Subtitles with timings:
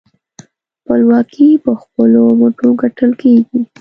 [0.79, 3.59] خپلواکي په خپلو مټو ګټل کېږي.